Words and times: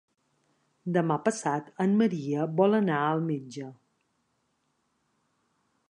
Demà 0.95 1.17
passat 1.27 1.67
en 1.85 1.93
Maria 1.99 2.47
vol 2.63 2.79
anar 2.79 2.97
al 3.11 3.23
metge. 3.29 3.71